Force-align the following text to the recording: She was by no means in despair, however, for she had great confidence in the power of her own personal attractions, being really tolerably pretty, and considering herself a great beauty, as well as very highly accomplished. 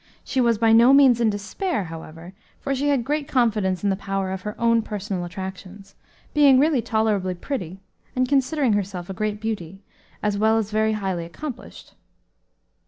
She 0.23 0.41
was 0.41 0.57
by 0.57 0.71
no 0.73 0.93
means 0.93 1.21
in 1.21 1.29
despair, 1.29 1.83
however, 1.83 2.33
for 2.59 2.73
she 2.73 2.87
had 2.89 3.03
great 3.05 3.27
confidence 3.27 3.83
in 3.83 3.91
the 3.91 3.95
power 3.95 4.31
of 4.31 4.41
her 4.41 4.59
own 4.59 4.81
personal 4.81 5.25
attractions, 5.25 5.93
being 6.33 6.57
really 6.59 6.81
tolerably 6.81 7.35
pretty, 7.35 7.81
and 8.15 8.27
considering 8.27 8.73
herself 8.73 9.11
a 9.11 9.13
great 9.13 9.39
beauty, 9.39 9.83
as 10.23 10.39
well 10.39 10.57
as 10.57 10.71
very 10.71 10.93
highly 10.93 11.23
accomplished. 11.23 11.93